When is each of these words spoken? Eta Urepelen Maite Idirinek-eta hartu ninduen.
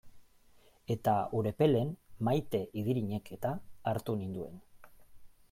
Eta 0.95 1.13
Urepelen 1.39 1.91
Maite 2.29 2.63
Idirinek-eta 2.83 3.53
hartu 3.93 4.19
ninduen. 4.25 4.59